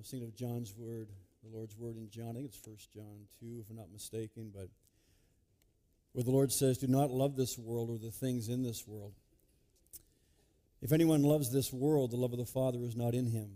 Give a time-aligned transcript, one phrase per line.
[0.00, 1.10] I'm thinking of John's word,
[1.44, 2.30] the Lord's word in John.
[2.30, 4.70] I think it's 1 John 2, if I'm not mistaken, but
[6.14, 9.12] where the Lord says, Do not love this world or the things in this world.
[10.80, 13.50] If anyone loves this world, the love of the Father is not in him.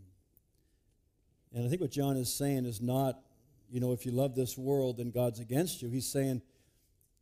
[1.55, 3.21] And I think what John is saying is not,
[3.71, 5.89] you know, if you love this world, then God's against you.
[5.89, 6.43] He's saying,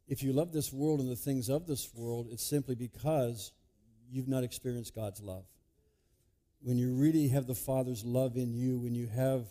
[0.09, 3.52] if you love this world and the things of this world, it's simply because
[4.11, 5.45] you've not experienced God's love.
[6.62, 9.46] When you really have the Father's love in you, when you have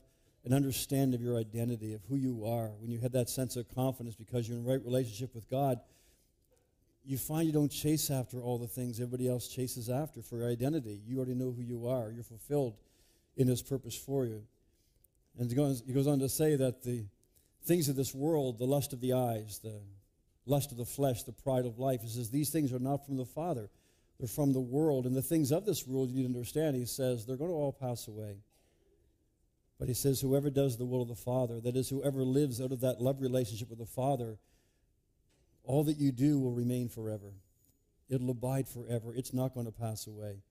[0.46, 3.74] an understanding of your identity, of who you are, when you have that sense of
[3.74, 5.80] confidence because you're in right relationship with God,
[7.04, 11.02] you find you don't chase after all the things everybody else chases after for identity.
[11.06, 12.12] You already know who you are.
[12.12, 12.76] You're fulfilled
[13.36, 14.44] in His purpose for you.
[15.40, 17.06] And he goes, he goes on to say that the
[17.64, 19.82] things of this world, the lust of the eyes, the
[20.46, 23.18] lust of the flesh, the pride of life, he says these things are not from
[23.18, 23.70] the Father.
[24.22, 25.08] They're from the world.
[25.08, 27.56] And the things of this world, you need to understand, he says, they're going to
[27.56, 28.36] all pass away.
[29.80, 32.72] But he says, whoever does the will of the Father, that is, whoever lives out
[32.72, 34.38] of that love relationship with the Father,
[35.64, 37.34] all that you do will remain forever.
[38.10, 39.12] It'll abide forever.
[39.16, 40.44] It's not going to pass away.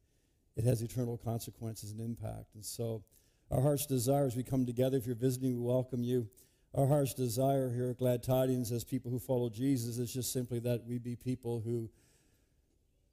[0.57, 2.57] It has eternal consequences and impact.
[2.57, 3.05] And so,
[3.53, 6.29] our heart's desire as we come together, if you're visiting, we welcome you.
[6.75, 10.59] Our heart's desire here at Glad Tidings as people who follow Jesus is just simply
[10.59, 11.89] that we be people who,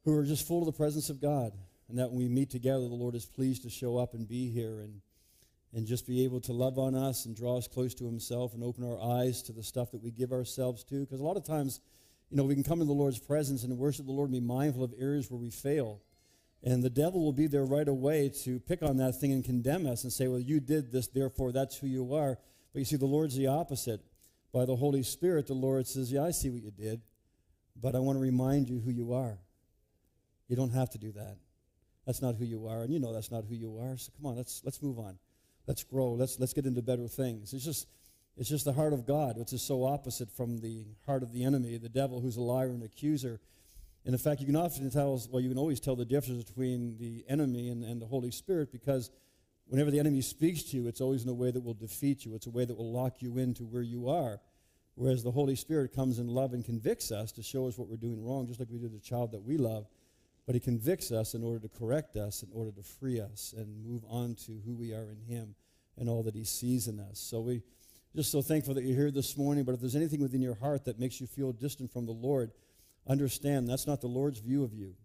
[0.07, 1.51] who are just full of the presence of God.
[1.89, 4.49] And that when we meet together, the Lord is pleased to show up and be
[4.49, 5.01] here and
[5.73, 8.63] and just be able to love on us and draw us close to himself and
[8.63, 11.01] open our eyes to the stuff that we give ourselves to.
[11.01, 11.81] Because a lot of times
[12.29, 14.47] you know we can come in the lord's presence and worship the lord and be
[14.47, 15.99] mindful of areas where we fail.
[16.63, 19.85] And the devil will be there right away to pick on that thing and condemn
[19.85, 22.39] us and say well you did this therefore that's who you are.
[22.71, 23.99] But you see the lord's the opposite.
[24.53, 27.01] By the holy spirit the lord says yeah i see what you did
[27.75, 29.37] but i want to remind you who you are
[30.47, 31.37] you don't have to do that
[32.05, 34.25] that's not who you are and you know that's not who you are so come
[34.25, 35.17] on let's let's move on
[35.67, 36.13] let's grow.
[36.13, 37.53] Let's, let's get into better things.
[37.53, 37.87] It's just,
[38.37, 41.43] it's just the heart of God, which is so opposite from the heart of the
[41.43, 43.39] enemy, the devil, who's a liar and accuser.
[44.05, 46.97] And in fact, you can often tell, well, you can always tell the difference between
[46.97, 49.11] the enemy and, and the Holy Spirit because
[49.67, 52.33] whenever the enemy speaks to you, it's always in a way that will defeat you.
[52.33, 54.39] It's a way that will lock you into where you are.
[54.95, 57.97] Whereas the Holy Spirit comes in love and convicts us to show us what we're
[57.97, 59.85] doing wrong, just like we do the child that we love.
[60.47, 63.85] But he convicts us in order to correct us, in order to free us, and
[63.85, 65.53] move on to who we are in him
[65.97, 67.19] and all that he sees in us.
[67.19, 67.61] So we
[68.15, 69.63] just so thankful that you're here this morning.
[69.63, 72.51] But if there's anything within your heart that makes you feel distant from the Lord,
[73.07, 74.95] understand that's not the Lord's view of you.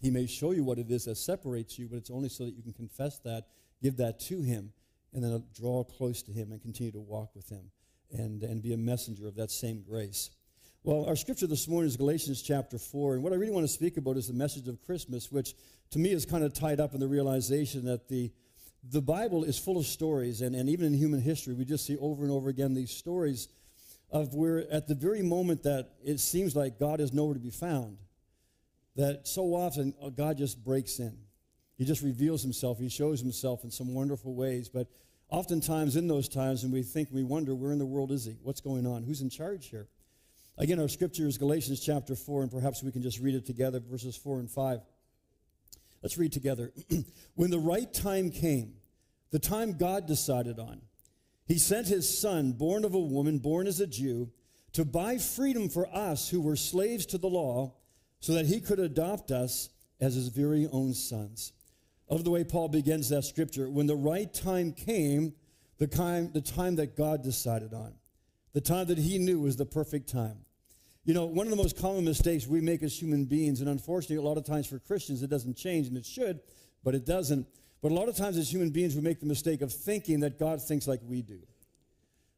[0.00, 2.54] He may show you what it is that separates you, but it's only so that
[2.54, 3.46] you can confess that,
[3.82, 4.72] give that to him,
[5.12, 7.70] and then draw close to him and continue to walk with him
[8.12, 10.30] and, and be a messenger of that same grace.
[10.86, 13.14] Well, our scripture this morning is Galatians chapter 4.
[13.14, 15.56] And what I really want to speak about is the message of Christmas, which
[15.90, 18.30] to me is kind of tied up in the realization that the,
[18.88, 20.42] the Bible is full of stories.
[20.42, 23.48] And, and even in human history, we just see over and over again these stories
[24.12, 27.50] of where at the very moment that it seems like God is nowhere to be
[27.50, 27.98] found,
[28.94, 31.18] that so often uh, God just breaks in.
[31.74, 32.78] He just reveals himself.
[32.78, 34.68] He shows himself in some wonderful ways.
[34.68, 34.86] But
[35.30, 38.36] oftentimes in those times and we think, we wonder, where in the world is he?
[38.40, 39.02] What's going on?
[39.02, 39.88] Who's in charge here?
[40.58, 43.78] Again, our scripture is Galatians chapter 4, and perhaps we can just read it together,
[43.78, 44.80] verses 4 and 5.
[46.02, 46.72] Let's read together.
[47.34, 48.72] when the right time came,
[49.32, 50.80] the time God decided on,
[51.44, 54.30] he sent his son, born of a woman, born as a Jew,
[54.72, 57.74] to buy freedom for us who were slaves to the law,
[58.20, 59.68] so that he could adopt us
[60.00, 61.52] as his very own sons.
[62.08, 65.34] Of the way Paul begins that scripture, when the right time came,
[65.76, 67.92] the time, the time that God decided on,
[68.54, 70.45] the time that he knew was the perfect time.
[71.06, 74.16] You know, one of the most common mistakes we make as human beings, and unfortunately,
[74.16, 76.40] a lot of times for Christians, it doesn't change, and it should,
[76.82, 77.46] but it doesn't.
[77.80, 80.36] But a lot of times as human beings, we make the mistake of thinking that
[80.36, 81.38] God thinks like we do.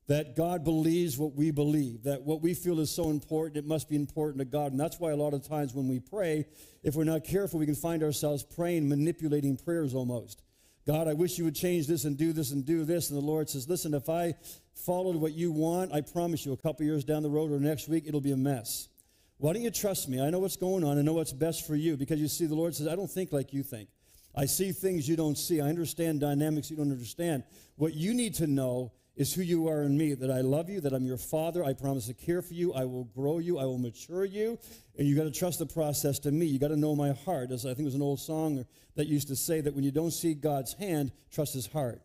[0.07, 3.89] That God believes what we believe, that what we feel is so important, it must
[3.89, 4.73] be important to God.
[4.73, 6.45] And that's why a lot of times when we pray,
[6.83, 10.43] if we're not careful, we can find ourselves praying, manipulating prayers almost.
[10.89, 13.11] God, I wish you would change this and do this and do this.
[13.11, 14.35] And the Lord says, Listen, if I
[14.73, 17.89] followed what you want, I promise you a couple years down the road or next
[17.89, 18.89] week, it'll be a mess.
[19.37, 20.19] Why don't you trust me?
[20.19, 20.99] I know what's going on.
[20.99, 21.99] I know what's best for you.
[21.99, 23.91] Because you see, the Lord says, I don't think like you think.
[24.35, 25.61] I see things you don't see.
[25.61, 27.43] I understand dynamics you don't understand.
[27.77, 30.81] What you need to know is who you are in me, that I love you,
[30.81, 31.65] that I'm your father.
[31.65, 32.73] I promise to care for you.
[32.73, 33.59] I will grow you.
[33.59, 34.61] I will mature you.
[34.97, 36.47] And you got to trust the process to me.
[36.47, 37.51] You got to know my heart.
[37.51, 39.91] As I think it was an old song that used to say that when you
[39.91, 42.01] don't see God's hand, trust his heart.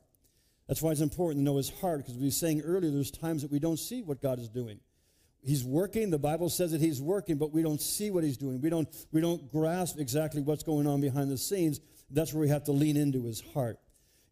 [0.67, 3.43] That's why it's important to know his heart, because we were saying earlier, there's times
[3.43, 4.79] that we don't see what God is doing.
[5.45, 6.09] He's working.
[6.09, 8.59] The Bible says that he's working, but we don't see what he's doing.
[8.59, 11.79] We don't, we don't grasp exactly what's going on behind the scenes.
[12.09, 13.77] That's where we have to lean into his heart.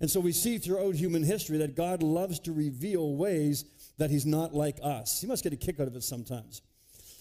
[0.01, 3.65] And so we see throughout human history that God loves to reveal ways
[3.99, 5.21] that he's not like us.
[5.21, 6.63] He must get a kick out of it sometimes.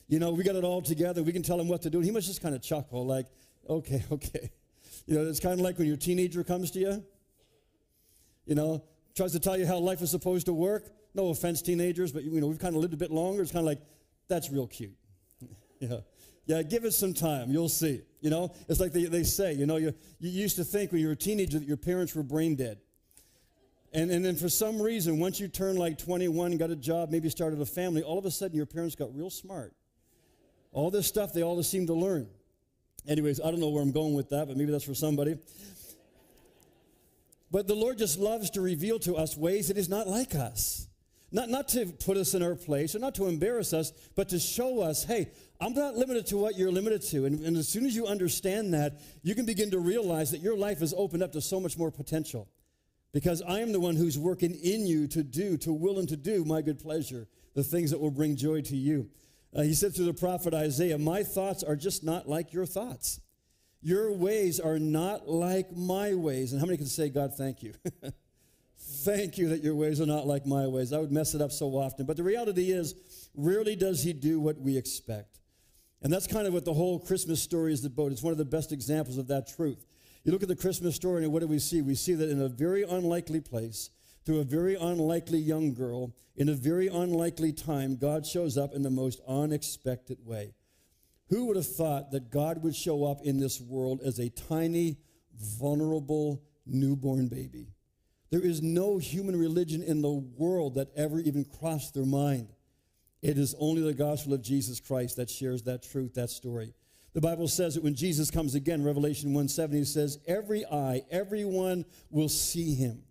[0.08, 1.22] You know, we got it all together.
[1.22, 1.98] We can tell him what to do.
[1.98, 3.26] And he must just kind of chuckle, like,
[3.68, 4.50] okay, okay.
[5.06, 7.04] You know, it's kind of like when your teenager comes to you,
[8.46, 8.82] you know,
[9.14, 10.88] tries to tell you how life is supposed to work.
[11.14, 13.42] No offense, teenagers, but, you know, we've kind of lived a bit longer.
[13.42, 13.82] It's kind of like,
[14.26, 14.96] that's real cute.
[15.80, 15.96] Yeah.
[16.46, 17.50] Yeah, give it some time.
[17.50, 18.02] You'll see.
[18.20, 21.00] You know, it's like they, they say, you know, you, you used to think when
[21.00, 22.78] you were a teenager that your parents were brain dead.
[23.92, 27.28] And, and then for some reason, once you turned like 21, got a job, maybe
[27.28, 29.74] started a family, all of a sudden your parents got real smart.
[30.72, 32.28] All this stuff they all just seem to learn.
[33.08, 35.38] Anyways, I don't know where I'm going with that, but maybe that's for somebody.
[37.50, 40.86] But the Lord just loves to reveal to us ways that He's not like us.
[41.32, 44.38] Not, not to put us in our place or not to embarrass us, but to
[44.38, 45.30] show us, hey,
[45.60, 47.26] I'm not limited to what you're limited to.
[47.26, 50.56] And, and as soon as you understand that, you can begin to realize that your
[50.56, 52.48] life is opened up to so much more potential.
[53.12, 56.16] Because I am the one who's working in you to do, to will and to
[56.16, 59.10] do my good pleasure, the things that will bring joy to you.
[59.54, 63.20] Uh, he said through the prophet Isaiah, My thoughts are just not like your thoughts.
[63.82, 66.52] Your ways are not like my ways.
[66.52, 67.74] And how many can say, God, thank you?
[68.80, 70.92] thank you that your ways are not like my ways.
[70.92, 72.06] I would mess it up so often.
[72.06, 72.94] But the reality is,
[73.34, 75.38] rarely does he do what we expect.
[76.02, 78.12] And that's kind of what the whole Christmas story is about.
[78.12, 79.84] It's one of the best examples of that truth.
[80.24, 81.82] You look at the Christmas story, and what do we see?
[81.82, 83.90] We see that in a very unlikely place,
[84.24, 88.82] through a very unlikely young girl, in a very unlikely time, God shows up in
[88.82, 90.54] the most unexpected way.
[91.28, 94.98] Who would have thought that God would show up in this world as a tiny,
[95.38, 97.68] vulnerable, newborn baby?
[98.30, 102.48] There is no human religion in the world that ever even crossed their mind.
[103.22, 106.72] It is only the gospel of Jesus Christ that shares that truth, that story.
[107.12, 111.84] The Bible says that when Jesus comes again, Revelation 1 7, says, Every eye, everyone
[112.08, 113.02] will see him.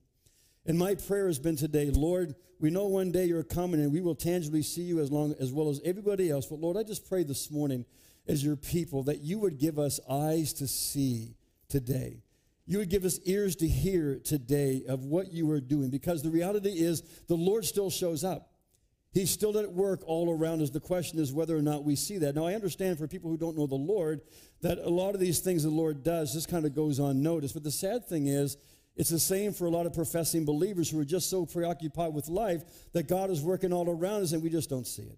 [0.65, 4.01] And my prayer has been today, Lord, we know one day you're coming and we
[4.01, 6.45] will tangibly see you as long as well as everybody else.
[6.45, 7.85] But Lord, I just pray this morning
[8.27, 11.35] as your people that you would give us eyes to see
[11.67, 12.21] today.
[12.69, 16.29] You would give us ears to hear today of what you are doing because the
[16.29, 18.51] reality is the Lord still shows up.
[19.11, 20.69] He's still at work all around us.
[20.69, 22.35] The question is whether or not we see that.
[22.35, 24.21] Now, I understand for people who don't know the Lord
[24.61, 27.55] that a lot of these things the Lord does just kind of goes unnoticed.
[27.55, 28.55] But the sad thing is,
[28.95, 32.27] it's the same for a lot of professing believers who are just so preoccupied with
[32.27, 32.61] life
[32.93, 35.17] that God is working all around us and we just don't see it.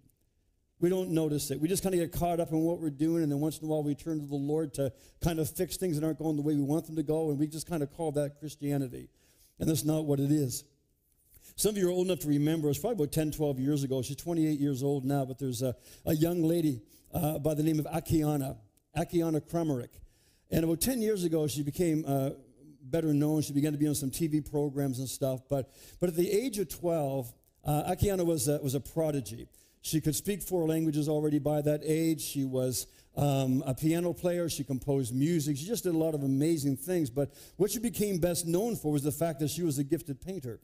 [0.82, 1.60] We don't notice it.
[1.60, 3.66] We just kind of get caught up in what we're doing, and then once in
[3.66, 4.92] a while we turn to the Lord to
[5.22, 7.38] kind of fix things that aren't going the way we want them to go, and
[7.38, 9.08] we just kind of call that Christianity.
[9.60, 10.64] And that's not what it is.
[11.54, 14.02] Some of you are old enough to remember, it's probably about 10, 12 years ago.
[14.02, 16.82] She's 28 years old now, but there's a, a young lady
[17.14, 18.56] uh, by the name of Akiane,
[18.96, 20.00] Akiane Kramarik.
[20.50, 22.30] And about 10 years ago, she became uh,
[22.82, 23.42] better known.
[23.42, 25.42] She began to be on some TV programs and stuff.
[25.48, 25.70] But,
[26.00, 27.32] but at the age of 12,
[27.64, 29.46] uh, Akiane was a, was a prodigy.
[29.82, 32.22] She could speak four languages already by that age.
[32.22, 32.86] She was
[33.16, 34.48] um, a piano player.
[34.48, 35.56] She composed music.
[35.56, 37.10] She just did a lot of amazing things.
[37.10, 40.20] But what she became best known for was the fact that she was a gifted
[40.20, 40.60] painter.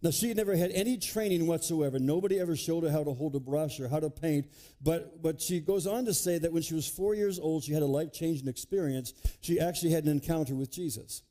[0.00, 1.98] Now, she had never had any training whatsoever.
[1.98, 4.46] Nobody ever showed her how to hold a brush or how to paint.
[4.80, 7.72] But, but she goes on to say that when she was four years old, she
[7.72, 9.12] had a life changing experience.
[9.40, 11.22] She actually had an encounter with Jesus.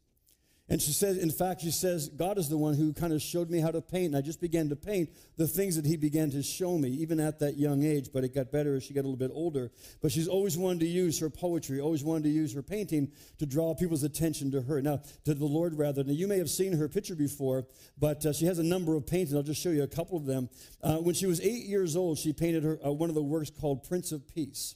[0.69, 3.49] And she says, in fact, she says, God is the one who kind of showed
[3.49, 4.07] me how to paint.
[4.07, 7.21] And I just began to paint the things that he began to show me, even
[7.21, 8.09] at that young age.
[8.13, 9.71] But it got better as she got a little bit older.
[10.01, 13.45] But she's always wanted to use her poetry, always wanted to use her painting to
[13.45, 14.81] draw people's attention to her.
[14.81, 16.03] Now, to the Lord, rather.
[16.03, 17.65] Now, you may have seen her picture before,
[17.97, 19.35] but uh, she has a number of paintings.
[19.35, 20.49] I'll just show you a couple of them.
[20.83, 23.49] Uh, when she was eight years old, she painted her, uh, one of the works
[23.49, 24.75] called Prince of Peace.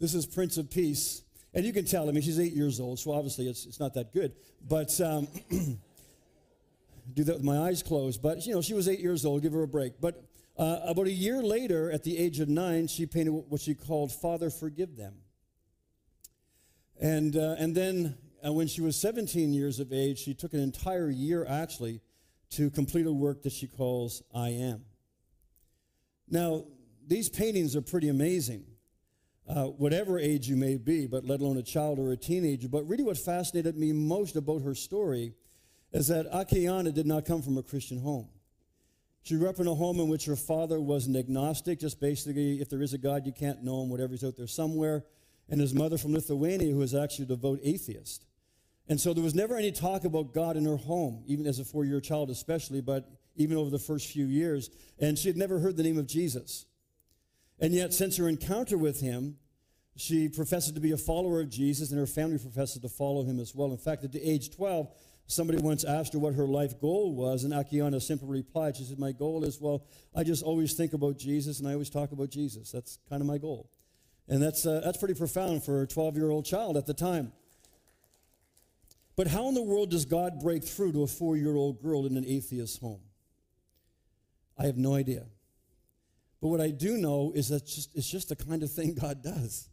[0.00, 1.22] This is Prince of Peace.
[1.58, 3.92] And you can tell, I mean, she's eight years old, so obviously it's, it's not
[3.94, 4.32] that good.
[4.68, 5.26] But um,
[7.14, 8.22] do that with my eyes closed.
[8.22, 10.00] But, you know, she was eight years old, give her a break.
[10.00, 10.22] But
[10.56, 14.12] uh, about a year later, at the age of nine, she painted what she called
[14.12, 15.14] Father, Forgive Them.
[17.00, 20.60] And, uh, and then uh, when she was 17 years of age, she took an
[20.60, 22.02] entire year actually
[22.50, 24.84] to complete a work that she calls I Am.
[26.30, 26.66] Now,
[27.04, 28.64] these paintings are pretty amazing
[29.48, 32.68] uh, whatever age you may be, but let alone a child or a teenager.
[32.68, 35.34] But really, what fascinated me most about her story
[35.92, 38.28] is that Akiane did not come from a Christian home.
[39.22, 42.60] She grew up in a home in which her father was an agnostic, just basically,
[42.60, 45.04] if there is a God, you can't know him, whatever, he's out there somewhere.
[45.50, 48.26] And his mother from Lithuania, who was actually a devout atheist.
[48.86, 51.64] And so there was never any talk about God in her home, even as a
[51.64, 54.70] four year child, especially, but even over the first few years.
[54.98, 56.66] And she had never heard the name of Jesus.
[57.60, 59.36] And yet, since her encounter with him,
[59.96, 63.40] she professes to be a follower of Jesus, and her family professes to follow him
[63.40, 63.72] as well.
[63.72, 64.88] In fact, at the age 12,
[65.30, 68.98] Somebody once asked her what her life goal was, and Akiane simply replied, She said,
[68.98, 69.84] My goal is, well,
[70.16, 72.72] I just always think about Jesus and I always talk about Jesus.
[72.72, 73.70] That's kind of my goal.
[74.26, 77.32] And that's, uh, that's pretty profound for a 12 year old child at the time.
[79.16, 82.06] But how in the world does God break through to a four year old girl
[82.06, 83.00] in an atheist home?
[84.56, 85.26] I have no idea.
[86.40, 89.22] But what I do know is that just, it's just the kind of thing God
[89.22, 89.68] does.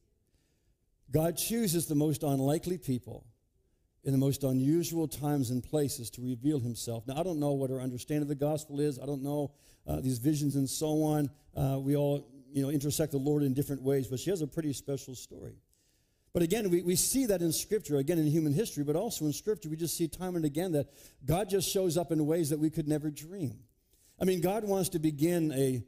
[1.12, 3.26] God chooses the most unlikely people
[4.04, 7.08] in the most unusual times and places to reveal himself.
[7.08, 9.00] Now, I don't know what her understanding of the gospel is.
[9.00, 9.52] I don't know
[9.88, 11.30] uh, these visions and so on.
[11.56, 14.48] Uh, we all, you know, intersect the Lord in different ways, but she has a
[14.48, 15.56] pretty special story.
[16.34, 19.34] But again, we, we see that in Scripture, again in human history, but also in
[19.34, 20.88] Scripture, we just see time and again that
[21.26, 23.60] God just shows up in ways that we could never dream.
[24.22, 25.84] I mean, God wants to begin a,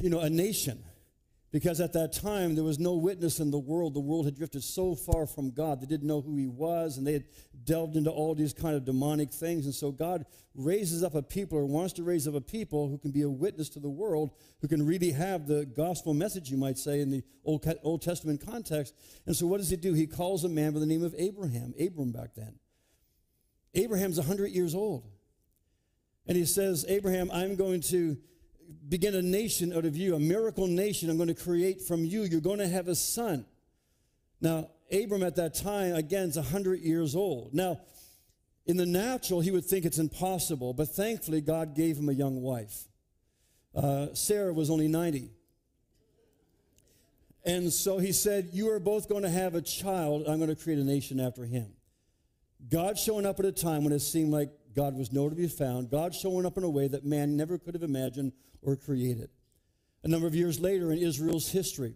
[0.00, 0.82] you know, a nation
[1.50, 3.94] because at that time, there was no witness in the world.
[3.94, 5.80] The world had drifted so far from God.
[5.80, 7.24] They didn't know who He was, and they had
[7.64, 9.64] delved into all these kind of demonic things.
[9.64, 12.98] And so God raises up a people, or wants to raise up a people who
[12.98, 16.58] can be a witness to the world, who can really have the gospel message, you
[16.58, 18.94] might say, in the Old, Old Testament context.
[19.24, 19.94] And so what does He do?
[19.94, 22.58] He calls a man by the name of Abraham, Abram back then.
[23.72, 25.10] Abraham's 100 years old.
[26.26, 28.18] And he says, Abraham, I'm going to
[28.88, 32.22] begin a nation out of you, a miracle nation I'm going to create from you.
[32.22, 33.46] You're going to have a son.
[34.40, 37.54] Now, Abram at that time, again, is 100 years old.
[37.54, 37.80] Now,
[38.66, 42.42] in the natural, he would think it's impossible, but thankfully, God gave him a young
[42.42, 42.84] wife.
[43.74, 45.30] Uh, Sarah was only 90.
[47.44, 50.26] And so he said, You are both going to have a child.
[50.28, 51.72] I'm going to create a nation after him.
[52.68, 55.48] God showing up at a time when it seemed like God was nowhere to be
[55.48, 55.90] found.
[55.90, 58.32] God showing up in a way that man never could have imagined
[58.62, 59.30] or created.
[60.04, 61.94] A number of years later in Israel's history,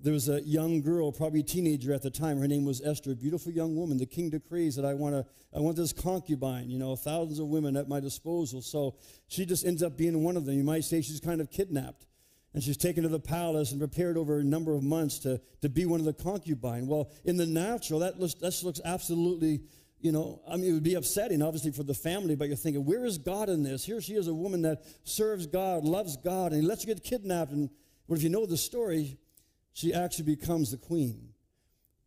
[0.00, 2.38] there was a young girl, probably a teenager at the time.
[2.38, 3.96] Her name was Esther, a beautiful young woman.
[3.96, 5.24] The king decrees that I want to,
[5.56, 8.60] I want this concubine, you know, thousands of women at my disposal.
[8.60, 8.96] So
[9.28, 10.56] she just ends up being one of them.
[10.56, 12.06] You might say she's kind of kidnapped.
[12.52, 15.68] And she's taken to the palace and prepared over a number of months to, to
[15.68, 16.86] be one of the concubine.
[16.86, 19.62] Well, in the natural, that looks, that looks absolutely
[20.04, 22.84] you know, I mean, it would be upsetting, obviously, for the family, but you're thinking,
[22.84, 23.86] where is God in this?
[23.86, 27.02] Here she is, a woman that serves God, loves God, and he lets you get
[27.02, 27.52] kidnapped.
[27.52, 27.70] And
[28.06, 29.16] but if you know the story,
[29.72, 31.30] she actually becomes the queen.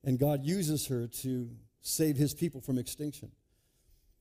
[0.04, 1.50] And God uses her to
[1.82, 3.32] save his people from extinction.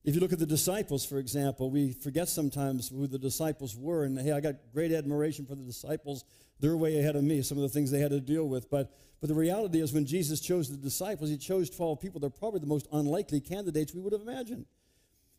[0.04, 4.04] If you look at the disciples, for example, we forget sometimes who the disciples were.
[4.04, 6.24] And hey, I got great admiration for the disciples.
[6.60, 8.70] They're way ahead of me, some of the things they had to deal with.
[8.70, 12.20] But but the reality is, when Jesus chose the disciples, he chose 12 people.
[12.20, 14.66] They're probably the most unlikely candidates we would have imagined.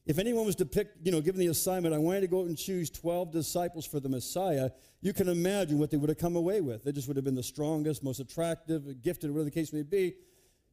[0.05, 2.47] If anyone was to pick, you know, given the assignment, I wanted to go out
[2.47, 4.69] and choose 12 disciples for the Messiah,
[5.01, 6.85] you can imagine what they would have come away with.
[6.85, 10.15] They just would have been the strongest, most attractive, gifted, whatever the case may be.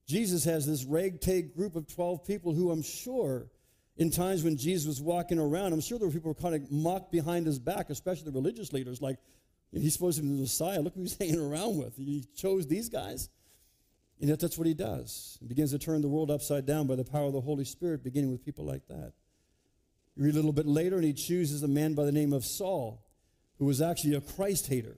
[0.07, 3.49] Jesus has this ragtag group of 12 people who I'm sure,
[3.97, 6.71] in times when Jesus was walking around, I'm sure there were people who kind of
[6.71, 9.19] mocked behind his back, especially the religious leaders, like,
[9.75, 10.81] He's supposed to be the Messiah.
[10.81, 11.97] Look who he's hanging around with.
[11.97, 13.29] He chose these guys.
[14.21, 15.37] And yet that's what he does.
[15.41, 18.05] He begins to turn the world upside down by the power of the Holy Spirit,
[18.05, 19.13] beginning with people like that.
[20.17, 22.45] You read a little bit later, and he chooses a man by the name of
[22.45, 23.05] Saul,
[23.59, 24.97] who was actually a Christ hater.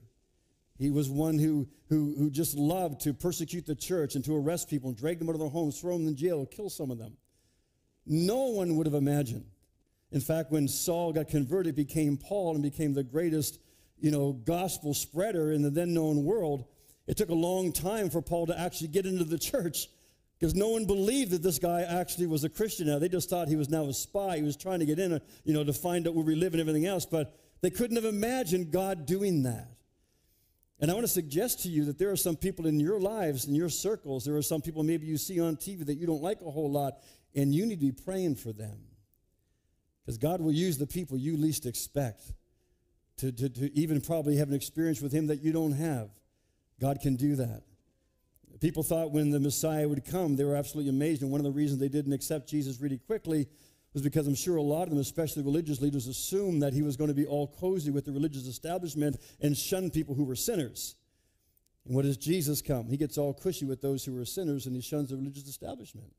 [0.77, 4.69] He was one who, who, who just loved to persecute the church and to arrest
[4.69, 6.99] people and drag them out of their homes, throw them in jail, kill some of
[6.99, 7.17] them.
[8.05, 9.45] No one would have imagined.
[10.11, 13.59] In fact, when Saul got converted, became Paul and became the greatest
[13.99, 16.65] you know, gospel spreader in the then known world,
[17.07, 19.87] it took a long time for Paul to actually get into the church
[20.39, 22.99] because no one believed that this guy actually was a Christian now.
[22.99, 24.37] They just thought he was now a spy.
[24.37, 26.53] He was trying to get in, uh, you know, to find out where we live
[26.53, 29.69] and everything else, but they couldn't have imagined God doing that.
[30.79, 33.45] And I want to suggest to you that there are some people in your lives,
[33.45, 36.21] in your circles, there are some people maybe you see on TV that you don't
[36.21, 36.99] like a whole lot,
[37.33, 38.77] and you need to be praying for them.
[40.05, 42.31] Because God will use the people you least expect
[43.17, 46.09] to, to, to even probably have an experience with Him that you don't have.
[46.79, 47.63] God can do that.
[48.59, 51.21] People thought when the Messiah would come, they were absolutely amazed.
[51.21, 53.47] And one of the reasons they didn't accept Jesus really quickly
[53.93, 56.97] was because I'm sure a lot of them, especially religious leaders, assumed that he was
[56.97, 60.95] going to be all cozy with the religious establishment and shun people who were sinners.
[61.85, 62.87] And what does Jesus come?
[62.87, 66.11] He gets all cushy with those who are sinners and he shuns the religious establishment.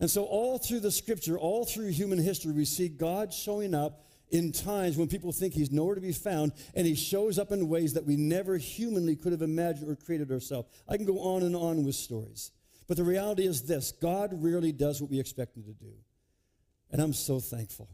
[0.00, 4.04] And so, all through the scripture, all through human history, we see God showing up
[4.30, 7.68] in times when people think he's nowhere to be found, and he shows up in
[7.68, 10.68] ways that we never humanly could have imagined or created ourselves.
[10.88, 12.50] I can go on and on with stories.
[12.86, 15.92] But the reality is this God rarely does what we expect him to do.
[16.90, 17.88] And I'm so thankful.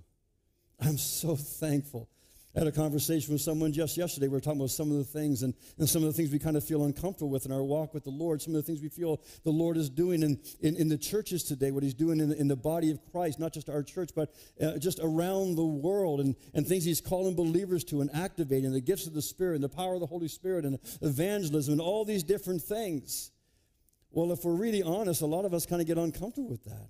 [0.81, 2.09] I'm so thankful.
[2.53, 4.27] Had a conversation with someone just yesterday.
[4.27, 6.41] We were talking about some of the things and, and some of the things we
[6.41, 8.83] kind of feel uncomfortable with in our walk with the Lord, some of the things
[8.83, 12.19] we feel the Lord is doing in, in, in the churches today, what He's doing
[12.19, 15.65] in, in the body of Christ, not just our church, but uh, just around the
[15.65, 19.55] world, and, and things He's calling believers to and activating the gifts of the Spirit
[19.55, 23.31] and the power of the Holy Spirit and evangelism and all these different things.
[24.11, 26.89] Well, if we're really honest, a lot of us kind of get uncomfortable with that.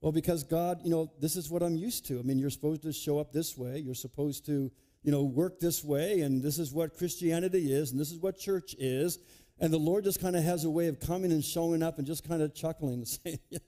[0.00, 2.18] Well, because God, you know, this is what I'm used to.
[2.18, 3.78] I mean, you're supposed to show up this way.
[3.78, 4.70] You're supposed to,
[5.02, 6.20] you know, work this way.
[6.20, 7.90] And this is what Christianity is.
[7.90, 9.18] And this is what church is.
[9.58, 12.06] And the Lord just kind of has a way of coming and showing up and
[12.06, 13.58] just kind of chuckling and saying, yeah,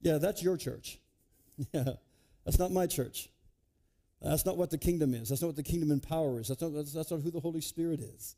[0.00, 0.98] yeah, that's your church.
[1.74, 1.90] Yeah,
[2.46, 3.28] that's not my church.
[4.22, 5.28] That's not what the kingdom is.
[5.28, 6.48] That's not what the kingdom in power is.
[6.48, 8.34] That's not, that's, that's not who the Holy Spirit is.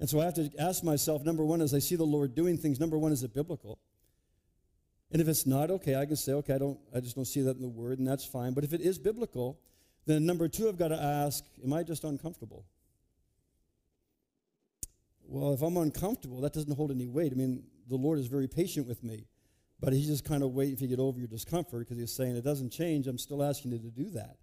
[0.00, 2.58] And so I have to ask myself, number one, as I see the Lord doing
[2.58, 3.78] things, number one, is it biblical?
[5.10, 7.40] And if it's not, okay, I can say, okay, I don't I just don't see
[7.42, 8.52] that in the word, and that's fine.
[8.52, 9.58] But if it is biblical,
[10.06, 12.66] then number two, I've got to ask, am I just uncomfortable?
[15.26, 17.32] Well, if I'm uncomfortable, that doesn't hold any weight.
[17.32, 19.26] I mean, the Lord is very patient with me,
[19.80, 22.14] but He's just kind of waiting for you to get over your discomfort because He's
[22.14, 23.06] saying it doesn't change.
[23.06, 24.36] I'm still asking you to do that.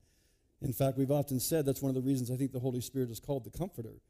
[0.62, 3.10] In fact, we've often said that's one of the reasons I think the Holy Spirit
[3.10, 4.01] is called the Comforter.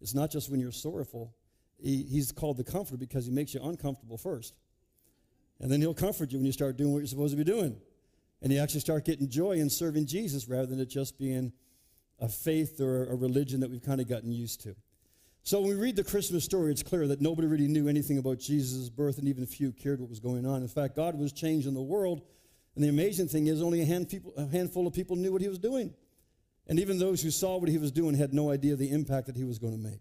[0.00, 1.34] It's not just when you're sorrowful,
[1.78, 4.54] he, He's called the Comforter because He makes you uncomfortable first.
[5.62, 7.76] And then he'll comfort you when you start doing what you're supposed to be doing.
[8.42, 11.52] And you actually start getting joy in serving Jesus rather than it just being
[12.18, 14.74] a faith or a religion that we've kind of gotten used to.
[15.44, 18.38] So when we read the Christmas story, it's clear that nobody really knew anything about
[18.38, 20.62] Jesus' birth, and even few cared what was going on.
[20.62, 22.22] In fact, God was changing the world,
[22.76, 25.42] and the amazing thing is only a, hand people, a handful of people knew what
[25.42, 25.94] he was doing.
[26.68, 29.36] And even those who saw what he was doing had no idea the impact that
[29.36, 30.00] he was going to make.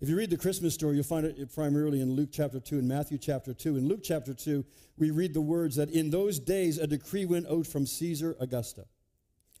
[0.00, 2.86] If you read the Christmas story, you'll find it primarily in Luke chapter 2 and
[2.86, 3.78] Matthew chapter 2.
[3.78, 4.64] In Luke chapter 2,
[4.96, 8.84] we read the words that in those days a decree went out from Caesar Augusta,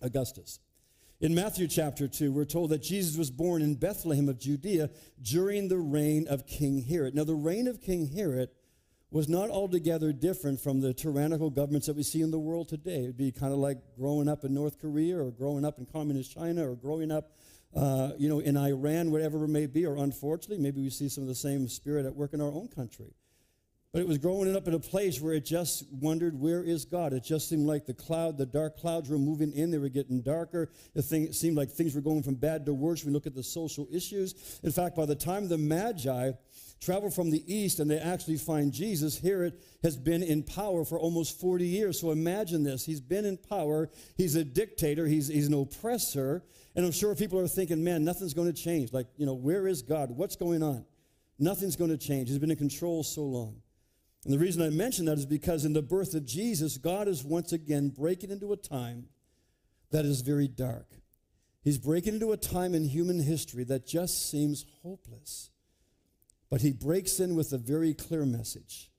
[0.00, 0.60] Augustus.
[1.20, 4.90] In Matthew chapter 2, we're told that Jesus was born in Bethlehem of Judea
[5.20, 7.16] during the reign of King Herod.
[7.16, 8.50] Now, the reign of King Herod
[9.10, 13.02] was not altogether different from the tyrannical governments that we see in the world today.
[13.02, 16.32] It'd be kind of like growing up in North Korea or growing up in communist
[16.32, 17.32] China or growing up
[17.74, 21.22] uh, you know, in Iran, whatever it may be, or unfortunately, maybe we see some
[21.22, 23.14] of the same spirit at work in our own country.
[23.92, 27.14] But it was growing up in a place where it just wondered, where is God?
[27.14, 29.70] It just seemed like the cloud, the dark clouds were moving in.
[29.70, 30.70] They were getting darker.
[30.94, 33.02] The thing, it seemed like things were going from bad to worse.
[33.02, 34.60] We look at the social issues.
[34.62, 36.32] In fact, by the time the Magi
[36.82, 41.00] travel from the east and they actually find Jesus, Herod has been in power for
[41.00, 41.98] almost 40 years.
[41.98, 42.84] So imagine this.
[42.84, 43.88] He's been in power.
[44.18, 45.06] He's a dictator.
[45.06, 46.44] He's, he's an oppressor.
[46.76, 48.92] And I'm sure people are thinking, man, nothing's going to change.
[48.92, 50.10] Like, you know, where is God?
[50.10, 50.84] What's going on?
[51.38, 52.28] Nothing's going to change.
[52.28, 53.62] He's been in control so long.
[54.28, 57.24] And the reason I mention that is because in the birth of Jesus, God is
[57.24, 59.06] once again breaking into a time
[59.90, 60.86] that is very dark.
[61.62, 65.48] He's breaking into a time in human history that just seems hopeless.
[66.50, 68.90] But he breaks in with a very clear message.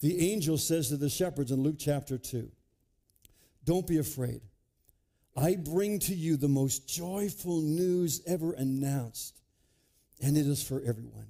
[0.00, 2.50] The angel says to the shepherds in Luke chapter 2
[3.64, 4.42] Don't be afraid.
[5.34, 9.40] I bring to you the most joyful news ever announced,
[10.22, 11.28] and it is for everyone.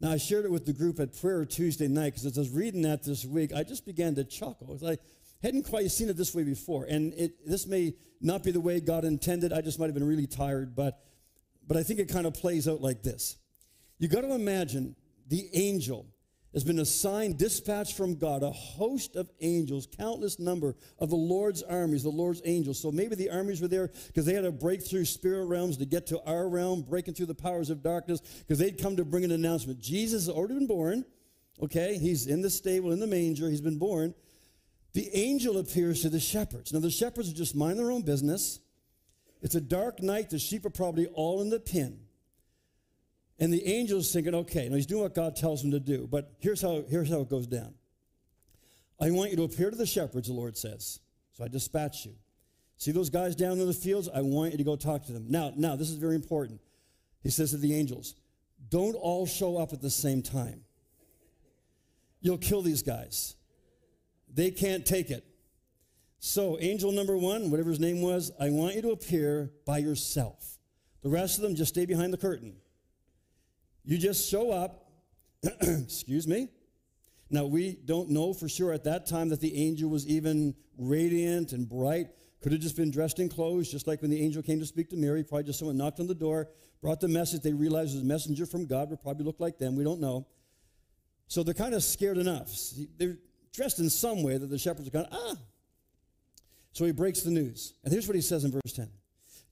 [0.00, 2.50] Now, I shared it with the group at prayer Tuesday night because as I was
[2.50, 4.78] reading that this week, I just began to chuckle.
[4.86, 4.96] I
[5.42, 6.84] hadn't quite seen it this way before.
[6.84, 9.52] And it, this may not be the way God intended.
[9.52, 10.98] I just might have been really tired, but,
[11.66, 13.36] but I think it kind of plays out like this.
[13.98, 14.96] You got to imagine
[15.28, 16.06] the angel
[16.52, 21.62] has been assigned, dispatched from God, a host of angels, countless number of the Lord's
[21.62, 22.80] armies, the Lord's angels.
[22.80, 25.86] So maybe the armies were there because they had to break through spirit realms to
[25.86, 29.24] get to our realm, breaking through the powers of darkness, because they'd come to bring
[29.24, 29.80] an announcement.
[29.80, 31.04] Jesus has already been born.
[31.62, 34.14] Okay, he's in the stable, in the manger, he's been born.
[34.92, 36.72] The angel appears to the shepherds.
[36.72, 38.58] Now, the shepherds are just mind their own business.
[39.40, 40.30] It's a dark night.
[40.30, 42.00] The sheep are probably all in the pen.
[43.40, 46.30] And the angel's thinking, okay, now he's doing what God tells him to do, but
[46.38, 47.74] here's how, here's how it goes down.
[49.00, 51.00] I want you to appear to the shepherds, the Lord says.
[51.32, 52.12] So I dispatch you.
[52.76, 54.10] See those guys down in the fields?
[54.14, 55.26] I want you to go talk to them.
[55.28, 56.60] Now, now, this is very important.
[57.22, 58.14] He says to the angels,
[58.68, 60.62] don't all show up at the same time.
[62.20, 63.36] You'll kill these guys.
[64.32, 65.24] They can't take it.
[66.18, 70.58] So, angel number one, whatever his name was, I want you to appear by yourself.
[71.02, 72.56] The rest of them just stay behind the curtain.
[73.84, 74.90] You just show up,
[75.62, 76.48] excuse me.
[77.30, 81.52] Now, we don't know for sure at that time that the angel was even radiant
[81.52, 82.08] and bright.
[82.42, 84.90] Could have just been dressed in clothes, just like when the angel came to speak
[84.90, 85.22] to Mary.
[85.22, 86.48] Probably just someone knocked on the door,
[86.82, 87.42] brought the message.
[87.42, 89.76] They realized it was a messenger from God, would probably look like them.
[89.76, 90.26] We don't know.
[91.28, 92.50] So they're kind of scared enough.
[92.98, 93.18] They're
[93.52, 95.36] dressed in some way that the shepherds are kind of, ah.
[96.72, 97.74] So he breaks the news.
[97.84, 98.88] And here's what he says in verse 10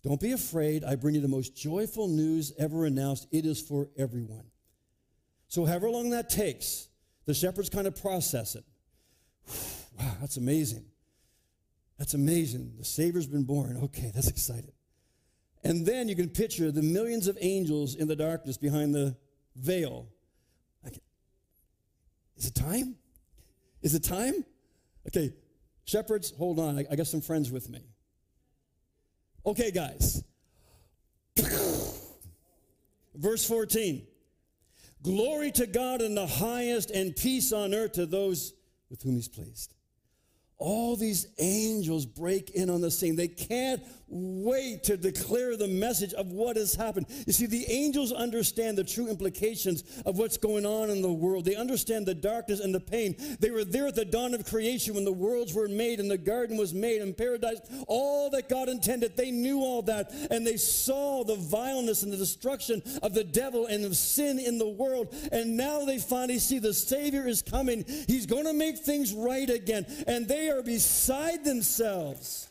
[0.08, 0.84] Don't be afraid.
[0.84, 3.28] I bring you the most joyful news ever announced.
[3.30, 4.46] It is for everyone.
[5.48, 6.88] So, however long that takes,
[7.26, 8.64] the shepherds kind of process it.
[9.98, 10.84] Wow, that's amazing.
[11.98, 12.74] That's amazing.
[12.78, 13.76] The Savior's been born.
[13.82, 14.70] Okay, that's exciting.
[15.64, 19.16] And then you can picture the millions of angels in the darkness behind the
[19.56, 20.06] veil.
[22.36, 22.94] Is it time?
[23.82, 24.44] Is it time?
[25.08, 25.34] Okay,
[25.84, 26.78] shepherds, hold on.
[26.78, 27.80] I, I got some friends with me.
[29.48, 30.22] Okay, guys.
[33.14, 34.06] Verse 14
[35.02, 38.52] Glory to God in the highest, and peace on earth to those
[38.90, 39.74] with whom he's pleased
[40.58, 43.16] all these angels break in on the scene.
[43.16, 47.06] They can't wait to declare the message of what has happened.
[47.26, 51.44] You see, the angels understand the true implications of what's going on in the world.
[51.44, 53.16] They understand the darkness and the pain.
[53.40, 56.18] They were there at the dawn of creation when the worlds were made and the
[56.18, 59.16] garden was made and paradise, all that God intended.
[59.16, 63.66] They knew all that and they saw the vileness and the destruction of the devil
[63.66, 65.14] and of sin in the world.
[65.32, 67.84] And now they finally see the Savior is coming.
[68.06, 69.86] He's going to make things right again.
[70.06, 72.47] And they are beside themselves.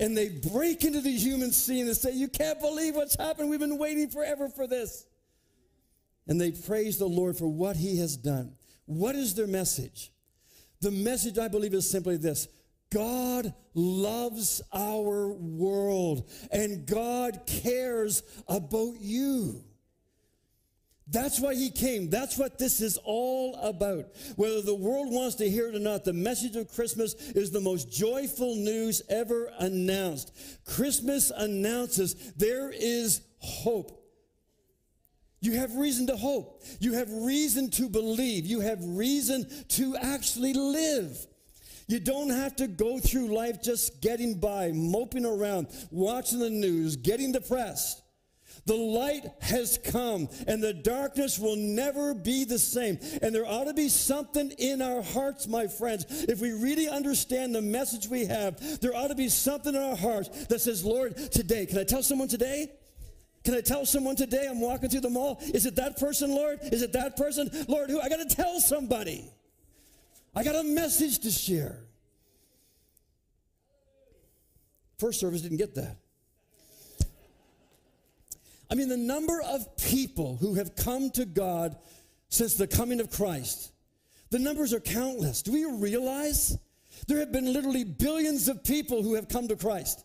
[0.00, 3.50] And they break into the human scene and say, You can't believe what's happened.
[3.50, 5.06] We've been waiting forever for this.
[6.26, 8.54] And they praise the Lord for what he has done.
[8.86, 10.10] What is their message?
[10.80, 12.48] The message, I believe, is simply this
[12.90, 19.62] God loves our world, and God cares about you.
[21.10, 22.08] That's why he came.
[22.08, 24.06] That's what this is all about.
[24.36, 27.60] Whether the world wants to hear it or not, the message of Christmas is the
[27.60, 30.32] most joyful news ever announced.
[30.64, 33.96] Christmas announces there is hope.
[35.40, 36.62] You have reason to hope.
[36.78, 38.46] You have reason to believe.
[38.46, 41.26] You have reason to actually live.
[41.88, 46.94] You don't have to go through life just getting by, moping around, watching the news,
[46.94, 48.00] getting depressed.
[48.66, 52.98] The light has come, and the darkness will never be the same.
[53.22, 56.06] And there ought to be something in our hearts, my friends.
[56.28, 59.96] If we really understand the message we have, there ought to be something in our
[59.96, 62.70] hearts that says, Lord, today, can I tell someone today?
[63.42, 65.38] Can I tell someone today I'm walking through the mall?
[65.40, 66.60] Is it that person, Lord?
[66.62, 67.50] Is it that person?
[67.68, 68.00] Lord, who?
[68.00, 69.30] I got to tell somebody.
[70.34, 71.78] I got a message to share.
[74.98, 75.96] First service didn't get that.
[78.70, 81.76] I mean, the number of people who have come to God
[82.28, 83.72] since the coming of Christ,
[84.30, 85.42] the numbers are countless.
[85.42, 86.56] Do we realize
[87.08, 90.04] there have been literally billions of people who have come to Christ,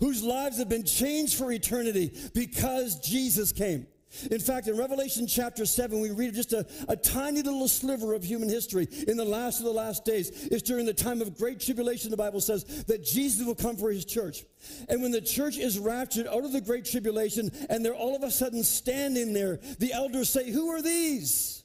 [0.00, 3.86] whose lives have been changed for eternity because Jesus came?
[4.30, 8.24] In fact, in Revelation chapter 7, we read just a, a tiny little sliver of
[8.24, 10.30] human history in the last of the last days.
[10.50, 13.90] It's during the time of great tribulation, the Bible says, that Jesus will come for
[13.90, 14.44] his church.
[14.88, 18.22] And when the church is raptured out of the great tribulation and they're all of
[18.22, 21.64] a sudden standing there, the elders say, Who are these?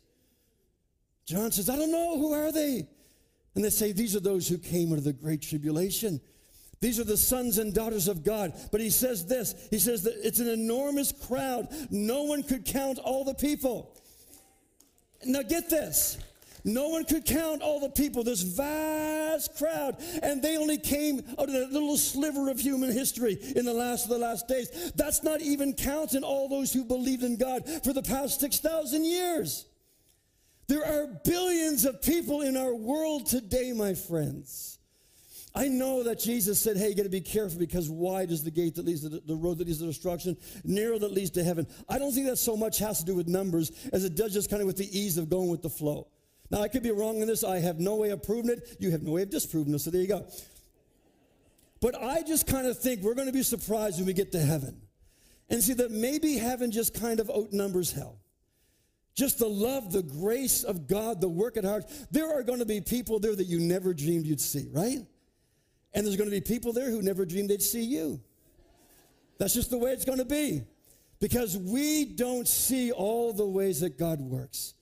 [1.25, 2.17] John says, I don't know.
[2.17, 2.87] Who are they?
[3.55, 6.21] And they say, These are those who came out of the great tribulation.
[6.81, 8.53] These are the sons and daughters of God.
[8.71, 11.67] But he says this He says that it's an enormous crowd.
[11.89, 13.95] No one could count all the people.
[15.23, 16.17] Now, get this.
[16.63, 21.47] No one could count all the people, this vast crowd, and they only came out
[21.47, 24.91] of that little sliver of human history in the last of the last days.
[24.95, 29.65] That's not even counting all those who believed in God for the past 6,000 years.
[30.67, 34.77] There are billions of people in our world today, my friends.
[35.53, 38.51] I know that Jesus said, hey, you got to be careful because wide is the
[38.51, 41.67] gate that leads to the, road that leads to destruction, narrow that leads to heaven.
[41.89, 44.49] I don't think that so much has to do with numbers as it does just
[44.49, 46.07] kind of with the ease of going with the flow.
[46.49, 47.43] Now, I could be wrong in this.
[47.43, 48.77] I have no way of proving it.
[48.79, 49.79] You have no way of disproving it.
[49.79, 50.25] So there you go.
[51.81, 54.39] But I just kind of think we're going to be surprised when we get to
[54.39, 54.81] heaven
[55.49, 58.19] and see that maybe heaven just kind of outnumbers hell.
[59.15, 61.85] Just the love, the grace of God, the work at heart.
[62.11, 64.99] There are going to be people there that you never dreamed you'd see, right?
[65.93, 68.21] And there's going to be people there who never dreamed they'd see you.
[69.37, 70.63] That's just the way it's going to be.
[71.19, 74.73] Because we don't see all the ways that God works.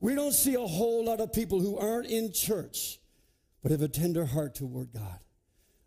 [0.00, 2.98] We don't see a whole lot of people who aren't in church,
[3.62, 5.18] but have a tender heart toward God.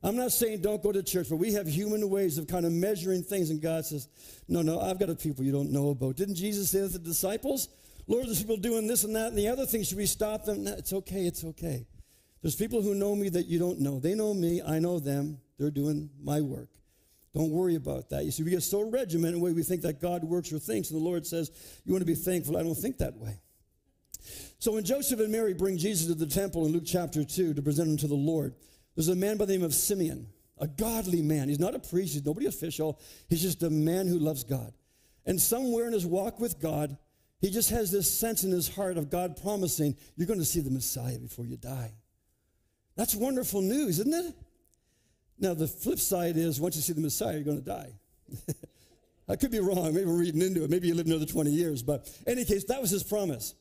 [0.03, 2.71] I'm not saying don't go to church, but we have human ways of kind of
[2.71, 4.07] measuring things, and God says,
[4.47, 6.15] No, no, I've got a people you don't know about.
[6.15, 7.69] Didn't Jesus say to the disciples,
[8.07, 9.83] Lord, there's people doing this and that and the other thing.
[9.83, 10.63] Should we stop them?
[10.63, 11.85] No, it's okay, it's okay.
[12.47, 13.99] There's people who know me that you don't know.
[13.99, 15.37] They know me, I know them.
[15.59, 16.69] They're doing my work.
[17.33, 18.23] Don't worry about that.
[18.23, 20.57] You see, we get so regimented in the way we think that God works or
[20.57, 21.51] thinks, and the Lord says,
[21.83, 22.55] You want to be thankful.
[22.55, 23.41] I don't think that way.
[24.59, 27.61] So when Joseph and Mary bring Jesus to the temple in Luke chapter 2 to
[27.61, 28.55] present him to the Lord,
[28.95, 30.27] there's a man by the name of Simeon.
[30.57, 31.49] a godly man.
[31.49, 32.97] He's not a priest, he's nobody official.
[33.27, 34.71] He's just a man who loves God.
[35.25, 36.97] And somewhere in his walk with God,
[37.41, 40.61] he just has this sense in his heart of God promising, You're going to see
[40.61, 41.91] the Messiah before you die.
[42.97, 44.35] That's wonderful news, isn't it?
[45.39, 47.93] Now, the flip side is once you see the Messiah, you're going to die.
[49.29, 49.93] I could be wrong.
[49.93, 50.69] Maybe we're reading into it.
[50.69, 51.83] Maybe you live another 20 years.
[51.83, 53.53] But in any case, that was his promise.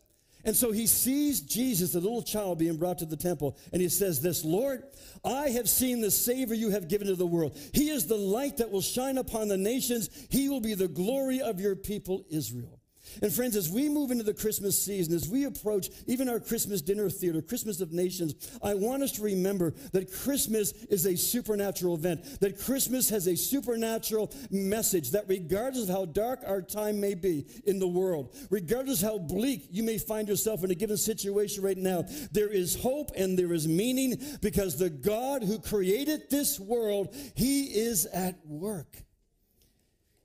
[0.44, 3.88] And so he sees Jesus, the little child, being brought to the temple, and he
[3.88, 4.84] says, This, Lord,
[5.24, 7.58] I have seen the Savior you have given to the world.
[7.74, 10.08] He is the light that will shine upon the nations.
[10.30, 12.75] He will be the glory of your people, Israel.
[13.22, 16.82] And friends, as we move into the Christmas season, as we approach even our Christmas
[16.82, 21.94] dinner theater, Christmas of Nations, I want us to remember that Christmas is a supernatural
[21.94, 27.14] event, that Christmas has a supernatural message, that regardless of how dark our time may
[27.14, 31.62] be in the world, regardless how bleak you may find yourself in a given situation
[31.62, 36.60] right now, there is hope and there is meaning because the God who created this
[36.60, 38.96] world, He is at work.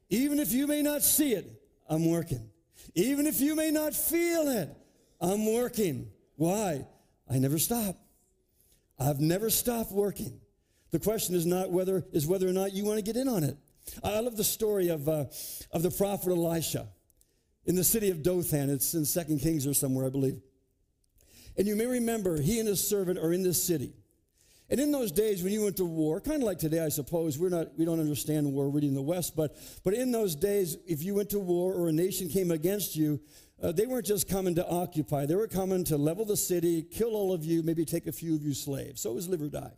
[0.09, 1.49] Even if you may not see it,
[1.87, 2.50] I'm working.
[2.95, 4.69] Even if you may not feel it,
[5.19, 6.09] I'm working.
[6.35, 6.85] Why?
[7.29, 7.95] I never stop.
[8.99, 10.39] I've never stopped working.
[10.91, 13.43] The question is not whether is whether or not you want to get in on
[13.43, 13.57] it.
[14.03, 15.25] I love the story of, uh,
[15.71, 16.87] of the prophet Elisha
[17.65, 18.69] in the city of Dothan.
[18.69, 20.41] It's in Second Kings or somewhere, I believe.
[21.57, 23.93] And you may remember he and his servant are in this city.
[24.71, 27.37] And in those days when you went to war, kind of like today, I suppose,
[27.37, 30.77] we're not, we don't understand war really in the West, but, but in those days,
[30.87, 33.19] if you went to war or a nation came against you,
[33.61, 35.25] uh, they weren't just coming to occupy.
[35.25, 38.33] They were coming to level the city, kill all of you, maybe take a few
[38.33, 39.01] of you slaves.
[39.01, 39.73] So it was live or die.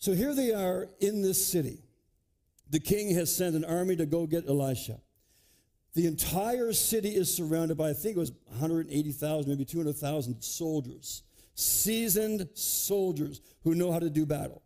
[0.00, 1.84] So here they are in this city.
[2.68, 4.98] The king has sent an army to go get Elisha.
[5.94, 11.22] The entire city is surrounded by, I think it was 180,000, maybe 200,000 soldiers
[11.56, 14.62] seasoned soldiers who know how to do battle.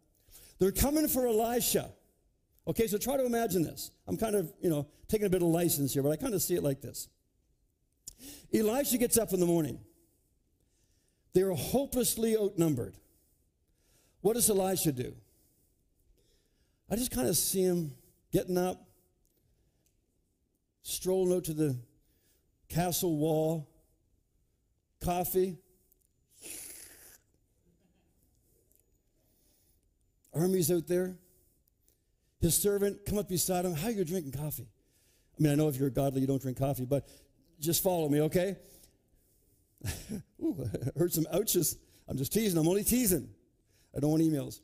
[0.58, 1.90] They're coming for Elisha.
[2.66, 3.90] Okay, so try to imagine this.
[4.06, 6.42] I'm kind of, you know, taking a bit of license here, but I kind of
[6.42, 7.08] see it like this.
[8.52, 9.78] Elisha gets up in the morning.
[11.32, 12.96] They're hopelessly outnumbered.
[14.20, 15.14] What does Elisha do?
[16.90, 17.92] I just kind of see him
[18.32, 18.84] getting up,
[20.82, 21.78] strolling out to the
[22.68, 23.68] castle wall,
[25.00, 25.56] coffee,
[30.34, 31.16] armies out there.
[32.40, 33.74] His servant come up beside him.
[33.74, 34.68] How are you drinking coffee?
[35.38, 37.06] I mean, I know if you're godly, you don't drink coffee, but
[37.58, 38.56] just follow me, okay?
[40.42, 40.56] Ooh,
[40.96, 41.76] I heard some ouches.
[42.08, 42.58] I'm just teasing.
[42.58, 43.28] I'm only teasing.
[43.96, 44.60] I don't want emails.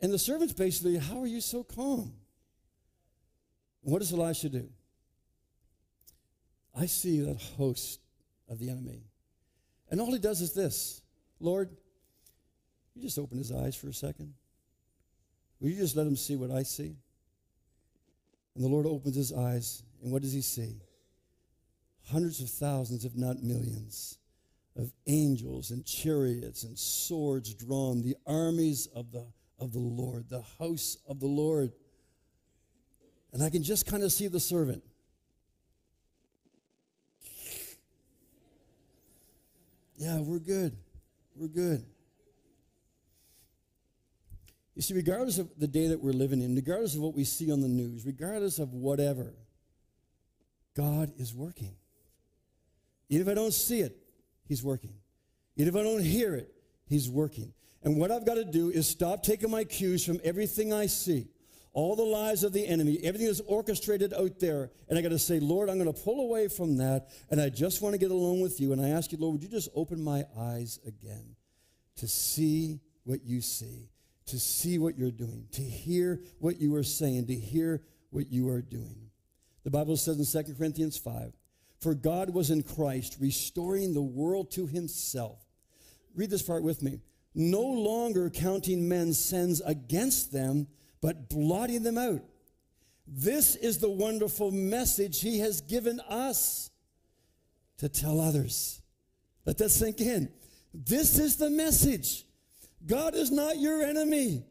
[0.00, 2.12] And the servant's basically, How are you so calm?
[3.82, 4.68] What does Elisha do?
[6.76, 8.00] I see that host
[8.48, 9.04] of the enemy.
[9.90, 11.02] And all he does is this
[11.38, 11.70] Lord,
[12.94, 14.34] you just open his eyes for a second?
[15.60, 16.96] Will you just let him see what I see?
[18.54, 20.82] And the Lord opens his eyes, and what does he see?
[22.10, 24.18] Hundreds of thousands, if not millions,
[24.76, 29.24] of angels and chariots and swords drawn, the armies of the,
[29.58, 31.72] of the Lord, the house of the Lord.
[33.32, 34.82] And I can just kind of see the servant.
[39.96, 40.76] Yeah, we're good.
[41.36, 41.84] We're good.
[44.74, 47.52] You see, regardless of the day that we're living in, regardless of what we see
[47.52, 49.34] on the news, regardless of whatever,
[50.74, 51.74] God is working.
[53.10, 53.96] Even if I don't see it,
[54.48, 54.94] He's working.
[55.56, 56.54] Even if I don't hear it,
[56.86, 57.52] He's working.
[57.82, 61.28] And what I've got to do is stop taking my cues from everything I see,
[61.74, 64.70] all the lies of the enemy, everything that's orchestrated out there.
[64.88, 67.08] And I got to say, Lord, I'm going to pull away from that.
[67.30, 68.72] And I just want to get along with you.
[68.72, 71.36] And I ask you, Lord, would you just open my eyes again
[71.96, 73.91] to see what you see?
[74.26, 78.48] To see what you're doing, to hear what you are saying, to hear what you
[78.48, 79.10] are doing.
[79.64, 81.32] The Bible says in 2 Corinthians 5
[81.80, 85.38] For God was in Christ, restoring the world to himself.
[86.14, 87.00] Read this part with me.
[87.34, 90.66] No longer counting men's sins against them,
[91.00, 92.22] but blotting them out.
[93.06, 96.70] This is the wonderful message he has given us
[97.78, 98.80] to tell others.
[99.44, 100.30] Let that sink in.
[100.72, 102.24] This is the message.
[102.86, 104.44] God is not your enemy.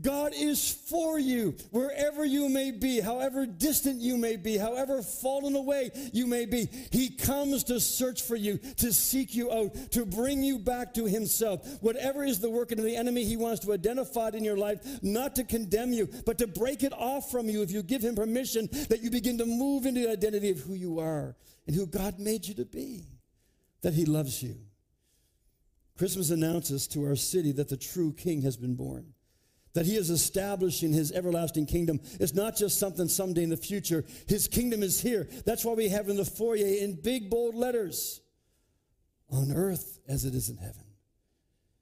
[0.00, 5.54] God is for you wherever you may be, however distant you may be, however fallen
[5.54, 6.68] away you may be.
[6.90, 11.04] He comes to search for you, to seek you out, to bring you back to
[11.04, 11.82] Himself.
[11.82, 14.80] Whatever is the working of the enemy, He wants to identify it in your life,
[15.02, 18.14] not to condemn you, but to break it off from you if you give Him
[18.14, 21.86] permission that you begin to move into the identity of who you are and who
[21.86, 23.04] God made you to be,
[23.82, 24.56] that He loves you.
[25.96, 29.12] Christmas announces to our city that the true king has been born,
[29.74, 32.00] that he is establishing his everlasting kingdom.
[32.20, 34.04] It's not just something someday in the future.
[34.26, 35.28] His kingdom is here.
[35.44, 38.20] That's why we have in the foyer in big, bold letters
[39.30, 40.84] on earth as it is in heaven.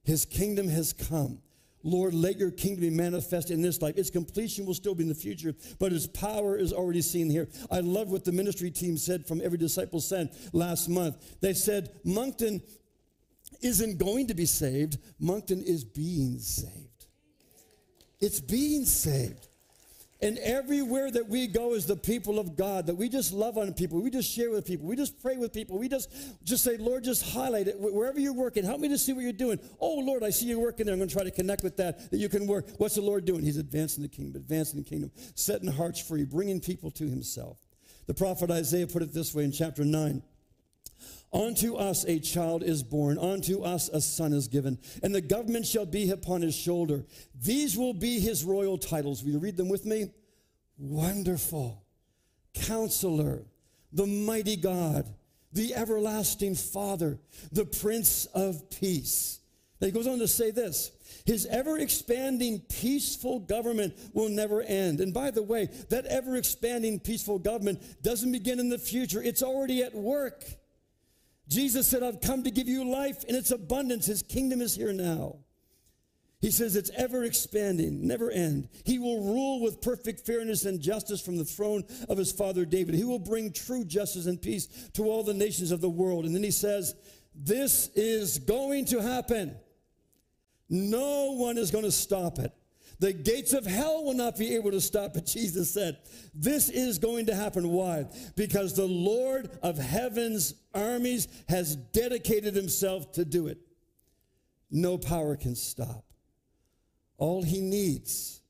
[0.04, 1.40] His kingdom has come.
[1.82, 3.96] Lord, let your kingdom be manifest in this life.
[3.96, 7.48] Its completion will still be in the future, but its power is already seen here.
[7.70, 11.38] I love what the ministry team said from Every Disciple Sent last month.
[11.40, 12.60] They said, Moncton
[13.62, 17.06] isn't going to be saved, Moncton is being saved.
[18.20, 19.46] It's being saved.
[20.22, 23.72] And everywhere that we go as the people of God, that we just love on
[23.72, 26.10] people, we just share with people, we just pray with people, we just
[26.44, 28.62] just say, Lord, just highlight it wherever you're working.
[28.62, 29.58] Help me to see what you're doing.
[29.80, 30.92] Oh Lord, I see you working there.
[30.92, 32.10] I'm going to try to connect with that.
[32.10, 32.68] That you can work.
[32.76, 33.42] What's the Lord doing?
[33.42, 37.56] He's advancing the kingdom, advancing the kingdom, setting hearts free, bringing people to Himself.
[38.06, 40.22] The prophet Isaiah put it this way in chapter nine.
[41.32, 45.64] Unto us a child is born, unto us a son is given, and the government
[45.64, 47.04] shall be upon his shoulder.
[47.40, 49.22] These will be his royal titles.
[49.22, 50.10] Will you read them with me?
[50.76, 51.84] Wonderful,
[52.54, 53.44] Counselor,
[53.92, 55.08] the mighty God,
[55.52, 57.20] the everlasting Father,
[57.52, 59.38] the Prince of Peace.
[59.80, 60.90] Now he goes on to say this
[61.26, 65.00] His ever expanding peaceful government will never end.
[65.00, 69.44] And by the way, that ever expanding peaceful government doesn't begin in the future, it's
[69.44, 70.44] already at work.
[71.50, 74.06] Jesus said, I've come to give you life in its abundance.
[74.06, 75.38] His kingdom is here now.
[76.40, 78.68] He says it's ever expanding, never end.
[78.86, 82.94] He will rule with perfect fairness and justice from the throne of his father David.
[82.94, 86.24] He will bring true justice and peace to all the nations of the world.
[86.24, 86.94] And then he says,
[87.34, 89.56] This is going to happen.
[90.70, 92.52] No one is going to stop it.
[93.00, 95.96] The gates of hell will not be able to stop it, Jesus said.
[96.34, 97.70] This is going to happen.
[97.70, 98.06] Why?
[98.36, 103.58] Because the Lord of heaven's armies has dedicated himself to do it.
[104.70, 106.04] No power can stop.
[107.16, 108.40] All he needs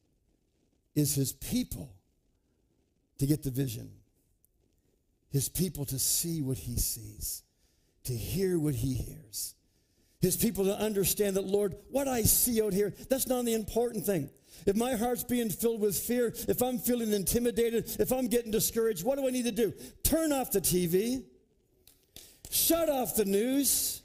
[0.94, 1.94] is his people
[3.18, 3.90] to get the vision,
[5.30, 7.44] his people to see what he sees,
[8.04, 9.54] to hear what he hears,
[10.20, 14.04] his people to understand that, Lord, what I see out here, that's not the important
[14.04, 14.30] thing.
[14.66, 19.04] If my heart's being filled with fear, if I'm feeling intimidated, if I'm getting discouraged,
[19.04, 19.72] what do I need to do?
[20.02, 21.24] Turn off the TV,
[22.50, 24.02] shut off the news,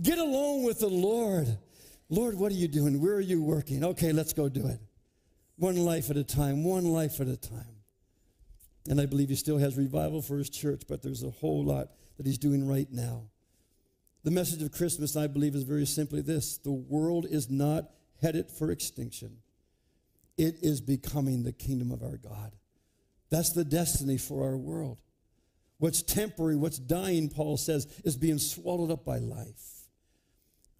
[0.00, 1.58] get alone with the Lord.
[2.08, 3.00] Lord, what are you doing?
[3.00, 3.84] Where are you working?
[3.84, 4.80] Okay, let's go do it.
[5.56, 7.76] One life at a time, one life at a time.
[8.88, 11.88] And I believe he still has revival for his church, but there's a whole lot
[12.16, 13.24] that he's doing right now.
[14.22, 18.50] The message of Christmas, I believe, is very simply this the world is not headed
[18.50, 19.38] for extinction
[20.40, 22.52] it is becoming the kingdom of our God.
[23.28, 24.96] That's the destiny for our world.
[25.76, 29.82] What's temporary, what's dying, Paul says, is being swallowed up by life.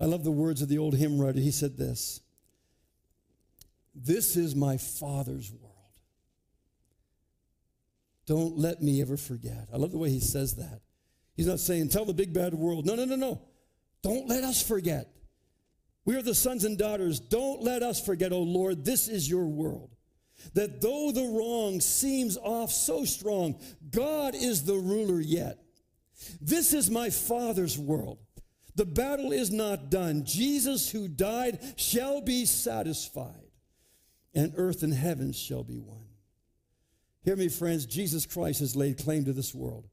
[0.01, 1.41] I love the words of the old hymn writer.
[1.41, 2.23] He said this
[3.95, 5.75] This is my Father's world.
[8.25, 9.69] Don't let me ever forget.
[9.73, 10.81] I love the way he says that.
[11.41, 12.85] He's not saying, Tell the big bad world.
[12.85, 13.41] No, no, no, no.
[14.03, 15.11] Don't let us forget.
[16.05, 17.19] We are the sons and daughters.
[17.19, 19.89] Don't let us forget, oh Lord, this is your world.
[20.53, 23.59] That though the wrong seems off so strong,
[23.91, 25.63] God is the ruler yet.
[26.43, 28.19] This is my Father's world.
[28.75, 30.27] The battle is not done.
[30.27, 33.49] Jesus, who died, shall be satisfied,
[34.35, 36.05] and earth and heaven shall be one.
[37.23, 37.87] Hear me, friends.
[37.87, 39.89] Jesus Christ has laid claim to this world.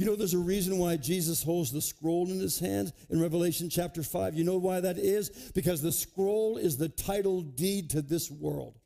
[0.00, 3.68] You know, there's a reason why Jesus holds the scroll in his hand in Revelation
[3.68, 4.34] chapter 5.
[4.34, 5.28] You know why that is?
[5.54, 8.78] Because the scroll is the title deed to this world.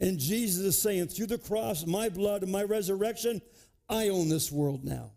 [0.00, 3.40] And Jesus is saying, through the cross, my blood, and my resurrection,
[3.88, 5.12] I own this world now.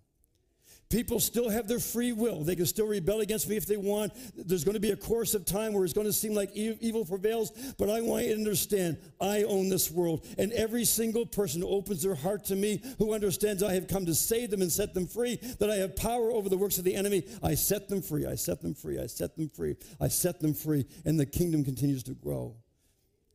[0.89, 2.45] People still have their free will.
[2.45, 4.13] They can still rebel against me if they want.
[4.37, 7.03] There's going to be a course of time where it's going to seem like evil
[7.03, 10.25] prevails, but I want you to understand I own this world.
[10.37, 14.05] And every single person who opens their heart to me, who understands I have come
[14.05, 16.85] to save them and set them free, that I have power over the works of
[16.85, 18.25] the enemy, I set them free.
[18.25, 18.97] I set them free.
[18.97, 19.75] I set them free.
[19.99, 20.85] I set them free.
[21.03, 22.55] And the kingdom continues to grow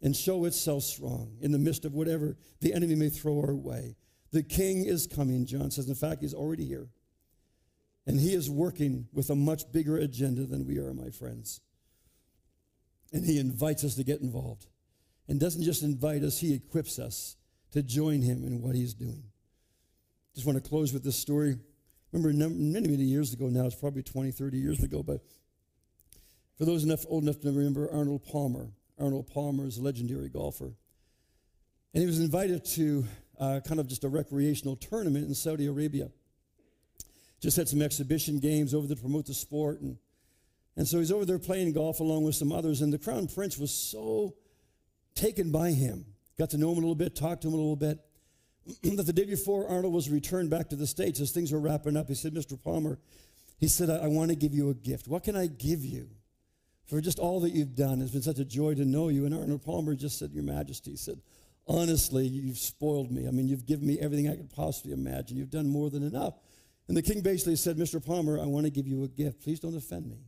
[0.01, 3.97] and show itself strong in the midst of whatever the enemy may throw our way.
[4.31, 5.87] The king is coming, John says.
[5.87, 6.89] In fact, he's already here.
[8.07, 11.61] And he is working with a much bigger agenda than we are, my friends.
[13.13, 14.67] And he invites us to get involved.
[15.29, 17.37] And doesn't just invite us, he equips us
[17.73, 19.25] to join him in what he's doing.
[20.35, 21.59] Just want to close with this story.
[22.11, 25.21] Remember, many, many years ago now, it's probably 20, 30 years ago, but
[26.59, 30.75] for those enough, old enough to remember Arnold Palmer, Arnold Palmer is a legendary golfer.
[31.95, 33.05] And he was invited to
[33.39, 36.11] uh, kind of just a recreational tournament in Saudi Arabia
[37.43, 39.81] just had some exhibition games over there to promote the sport.
[39.81, 39.99] And
[40.77, 43.59] And so he's over there playing golf along with some others, and the crown prince
[43.59, 44.37] was so
[45.15, 46.07] taken by him.
[46.39, 47.99] Got to know him a little bit, talked to him a little bit.
[48.83, 51.97] that the day before Arnold was returned back to the States, as things were wrapping
[51.97, 52.61] up, he said, Mr.
[52.61, 52.99] Palmer,
[53.59, 55.09] he said, I, I want to give you a gift.
[55.09, 56.09] What can I give you
[56.87, 58.01] for just all that you've done?
[58.01, 59.27] It's been such a joy to know you.
[59.27, 61.21] And Arnold Palmer just said, Your Majesty, he said,
[61.67, 63.27] honestly, you've spoiled me.
[63.27, 65.37] I mean, you've given me everything I could possibly imagine.
[65.37, 66.35] You've done more than enough.
[66.89, 68.05] And the king basically said, Mr.
[68.05, 69.43] Palmer, I want to give you a gift.
[69.43, 70.19] Please don't offend me.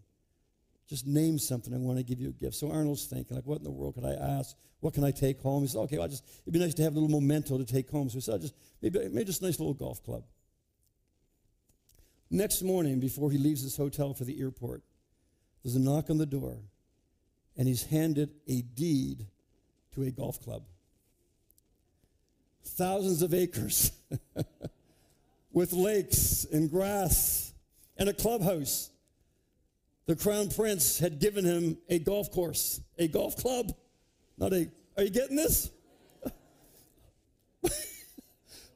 [0.86, 1.72] Just name something.
[1.72, 2.54] I want to give you a gift.
[2.54, 4.54] So Arnold's thinking, like, what in the world could I ask?
[4.80, 5.62] What can I take home?
[5.62, 7.90] He said, okay, I'll just, it'd be nice to have a little memento to take
[7.90, 8.10] home.
[8.10, 10.24] So he said, just, maybe, maybe just a nice little golf club.
[12.30, 14.82] Next morning, before he leaves his hotel for the airport,
[15.62, 16.58] there's a knock on the door,
[17.56, 19.26] and he's handed a deed
[19.94, 20.64] to a golf club.
[22.62, 23.92] Thousands of acres
[25.54, 27.54] with lakes and grass
[27.96, 28.90] and a clubhouse
[30.06, 33.72] the crown prince had given him a golf course, a golf club,
[34.36, 34.70] not a.
[34.96, 35.70] Are you getting this?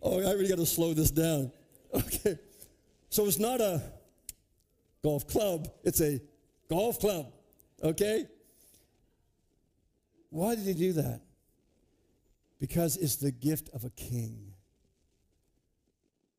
[0.03, 1.53] oh, I really got to slow this down.
[1.93, 2.39] Okay.
[3.11, 3.83] So it's not a
[5.03, 6.21] golf club, it's a
[6.69, 7.33] golf club.
[7.83, 8.27] Okay?
[10.31, 11.21] Why did he do that?
[12.59, 14.53] Because it's the gift of a king.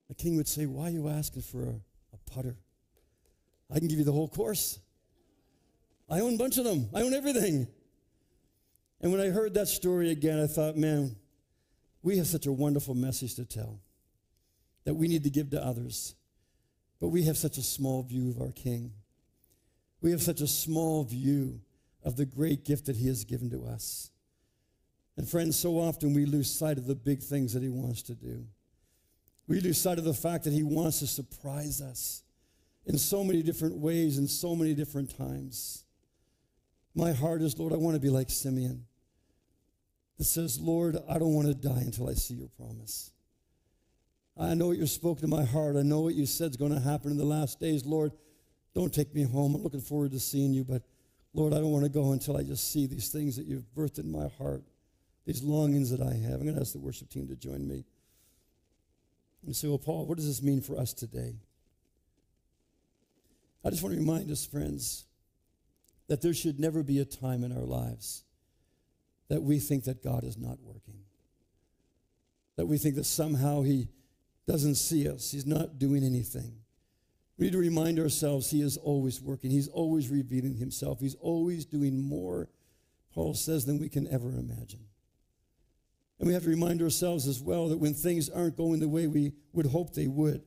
[0.09, 1.75] A king would say, Why are you asking for a,
[2.13, 2.57] a putter?
[3.71, 4.79] I can give you the whole course.
[6.09, 6.89] I own a bunch of them.
[6.93, 7.67] I own everything.
[9.01, 11.15] And when I heard that story again, I thought, man,
[12.01, 13.79] we have such a wonderful message to tell
[14.85, 16.15] that we need to give to others.
[16.99, 18.91] But we have such a small view of our King.
[20.01, 21.61] We have such a small view
[22.03, 24.09] of the great gift that He has given to us.
[25.15, 28.15] And friends, so often we lose sight of the big things that He wants to
[28.15, 28.45] do.
[29.49, 32.21] We lose sight of the fact that He wants to surprise us
[32.85, 35.85] in so many different ways, in so many different times.
[36.93, 38.85] My heart is, Lord, I want to be like Simeon
[40.19, 43.11] that says, Lord, I don't want to die until I see your promise.
[44.37, 45.75] I know what you've spoken to my heart.
[45.75, 47.85] I know what you said is going to happen in the last days.
[47.87, 48.11] Lord,
[48.75, 49.55] don't take me home.
[49.55, 50.83] I'm looking forward to seeing you, but
[51.33, 53.97] Lord, I don't want to go until I just see these things that you've birthed
[53.97, 54.63] in my heart,
[55.25, 56.35] these longings that I have.
[56.35, 57.83] I'm going to ask the worship team to join me.
[59.45, 61.35] And say, well, Paul, what does this mean for us today?
[63.63, 65.05] I just want to remind us, friends,
[66.07, 68.23] that there should never be a time in our lives
[69.29, 70.99] that we think that God is not working.
[72.57, 73.87] That we think that somehow He
[74.47, 76.53] doesn't see us, He's not doing anything.
[77.37, 81.63] We need to remind ourselves He is always working, He's always revealing Himself, He's always
[81.63, 82.49] doing more,
[83.13, 84.88] Paul says, than we can ever imagine.
[86.19, 89.07] And we have to remind ourselves as well that when things aren't going the way
[89.07, 90.43] we would hope they would,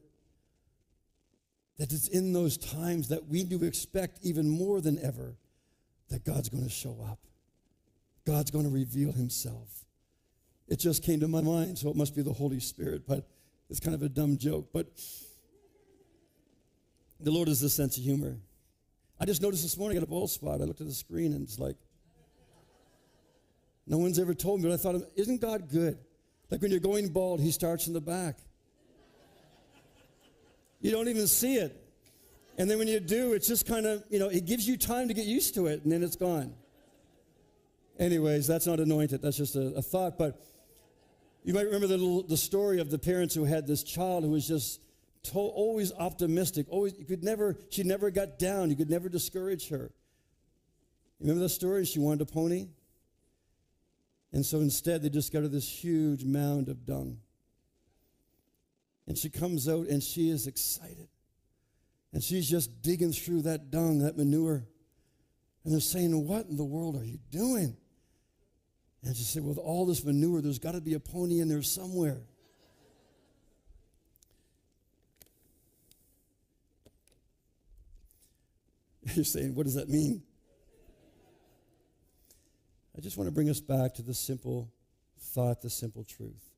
[1.78, 5.36] that it's in those times that we do expect even more than ever
[6.10, 7.18] that God's going to show up.
[8.26, 9.84] God's going to reveal himself.
[10.68, 13.26] It just came to my mind, so it must be the Holy Spirit, but
[13.68, 14.68] it's kind of a dumb joke.
[14.72, 14.86] But
[17.18, 18.36] the Lord has a sense of humor.
[19.18, 20.60] I just noticed this morning got a bald spot.
[20.60, 21.76] I looked at the screen and it's like,
[23.87, 25.99] no one's ever told me, but I thought, isn't God good?
[26.51, 28.39] Like when you're going bald, he starts in the back.
[30.80, 31.78] You don't even see it.
[32.59, 35.09] And then when you do, it's just kind of, you know, it gives you time
[35.09, 36.55] to get used to it, and then it's gone.
[37.99, 39.22] Anyways, that's not anointed.
[39.22, 40.18] That's just a, a thought.
[40.18, 40.41] But
[41.45, 44.47] you might remember the, the story of the parents who had this child who was
[44.47, 44.80] just
[45.33, 46.66] always optimistic.
[46.68, 48.70] Always, you could never, she never got down.
[48.70, 49.93] You could never discourage her.
[51.18, 51.85] You remember the story?
[51.85, 52.68] She wanted a pony.
[54.33, 55.09] And so instead, they
[55.43, 57.18] her this huge mound of dung.
[59.07, 61.09] And she comes out and she is excited.
[62.12, 64.64] And she's just digging through that dung, that manure.
[65.64, 67.76] And they're saying, What in the world are you doing?
[69.05, 71.62] And she said, With all this manure, there's got to be a pony in there
[71.62, 72.22] somewhere.
[79.14, 80.22] You're saying, What does that mean?
[82.97, 84.70] I just want to bring us back to the simple
[85.18, 86.53] thought, the simple truth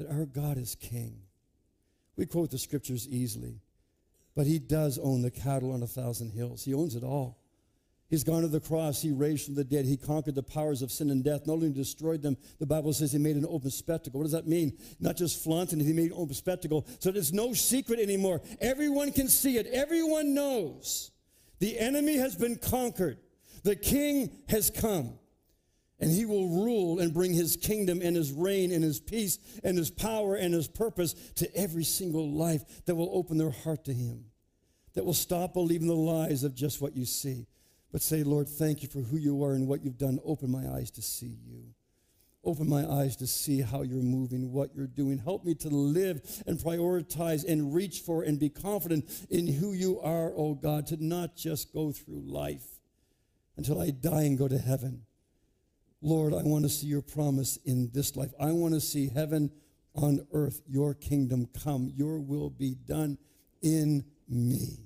[0.00, 1.20] that our God is king.
[2.16, 3.60] We quote the scriptures easily,
[4.34, 6.64] but he does own the cattle on a thousand hills.
[6.64, 7.38] He owns it all.
[8.08, 9.00] He's gone to the cross.
[9.00, 9.84] He raised from the dead.
[9.84, 11.46] He conquered the powers of sin and death.
[11.46, 14.18] Not only destroyed them, the Bible says he made an open spectacle.
[14.18, 14.76] What does that mean?
[14.98, 16.86] Not just flaunting he made an open spectacle.
[16.98, 18.42] So there's no secret anymore.
[18.60, 19.66] Everyone can see it.
[19.66, 21.12] Everyone knows.
[21.60, 23.18] The enemy has been conquered.
[23.62, 25.18] The king has come
[25.98, 29.76] and he will rule and bring his kingdom and his reign and his peace and
[29.76, 33.92] his power and his purpose to every single life that will open their heart to
[33.92, 34.24] him.
[34.94, 37.46] that will stop believing the lies of just what you see,
[37.92, 40.18] but say, Lord, thank you for who you are and what you've done.
[40.24, 41.74] Open my eyes to see you.
[42.42, 45.18] Open my eyes to see how you're moving, what you're doing.
[45.18, 50.00] Help me to live and prioritize and reach for and be confident in who you
[50.00, 52.79] are, oh God, to not just go through life
[53.60, 55.02] until I die and go to heaven.
[56.00, 58.30] Lord, I want to see your promise in this life.
[58.40, 59.50] I want to see heaven
[59.94, 63.18] on earth, your kingdom come, your will be done
[63.60, 64.78] in me.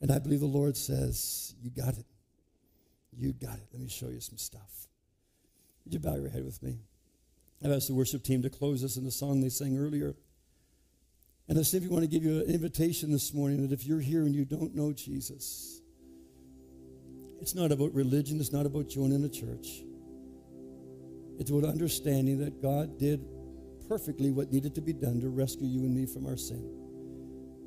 [0.00, 2.06] And I believe the Lord says, You got it.
[3.12, 3.66] You got it.
[3.72, 4.86] Let me show you some stuff.
[5.84, 6.78] Would you bow your head with me?
[7.64, 10.14] I've asked the worship team to close us in the song they sang earlier.
[11.48, 14.22] And I simply want to give you an invitation this morning that if you're here
[14.22, 15.80] and you don't know Jesus,
[17.40, 19.82] it's not about religion, it's not about joining a church.
[21.38, 23.24] It's about understanding that God did
[23.88, 26.64] perfectly what needed to be done to rescue you and me from our sin.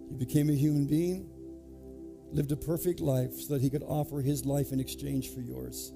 [0.09, 1.29] He became a human being,
[2.31, 5.93] lived a perfect life so that he could offer his life in exchange for yours.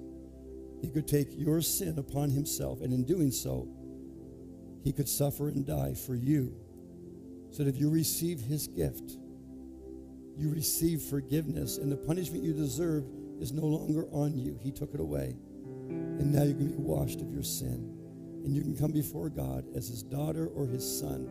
[0.82, 3.68] He could take your sin upon himself, and in doing so,
[4.84, 6.56] he could suffer and die for you.
[7.52, 9.18] So that if you receive his gift,
[10.36, 13.08] you receive forgiveness, and the punishment you deserved
[13.40, 14.58] is no longer on you.
[14.62, 15.36] He took it away.
[15.90, 17.98] And now you can be washed of your sin.
[18.44, 21.30] And you can come before God as his daughter or his son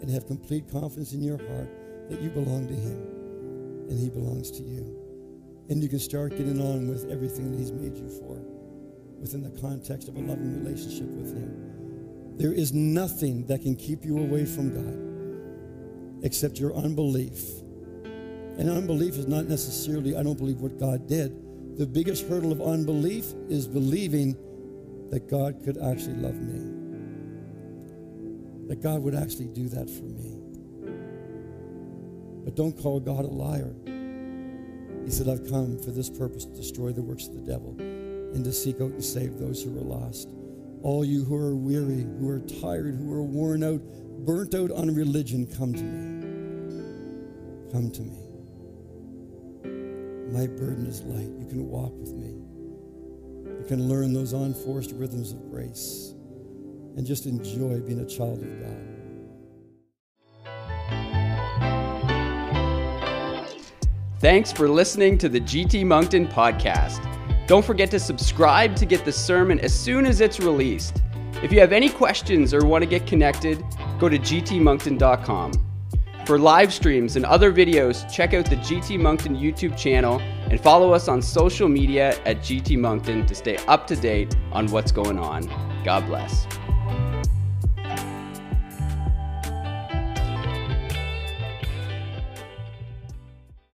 [0.00, 1.70] and have complete confidence in your heart
[2.08, 3.20] that you belong to him
[3.88, 4.96] and he belongs to you.
[5.68, 8.42] And you can start getting on with everything that he's made you for
[9.20, 12.36] within the context of a loving relationship with Him.
[12.38, 17.38] There is nothing that can keep you away from God except your unbelief.
[18.60, 21.78] And unbelief is not necessarily, I don't believe what God did.
[21.78, 24.36] The biggest hurdle of unbelief is believing
[25.08, 26.58] that God could actually love me,
[28.68, 30.36] that God would actually do that for me.
[32.44, 33.74] But don't call God a liar.
[35.06, 38.44] He said, I've come for this purpose to destroy the works of the devil and
[38.44, 40.28] to seek out and save those who are lost.
[40.82, 43.80] All you who are weary, who are tired, who are worn out,
[44.26, 47.72] burnt out on religion, come to me.
[47.72, 48.29] Come to me.
[50.30, 51.30] My burden is light.
[51.38, 52.28] You can walk with me.
[53.58, 56.14] You can learn those unforced rhythms of grace
[56.96, 58.86] and just enjoy being a child of God.
[64.20, 67.06] Thanks for listening to the GT Moncton podcast.
[67.46, 71.02] Don't forget to subscribe to get the sermon as soon as it's released.
[71.42, 73.64] If you have any questions or want to get connected,
[73.98, 75.69] go to gtmoncton.com.
[76.30, 80.92] For live streams and other videos, check out the GT Moncton YouTube channel and follow
[80.92, 85.18] us on social media at GT Moncton to stay up to date on what's going
[85.18, 85.50] on.
[85.82, 86.46] God bless.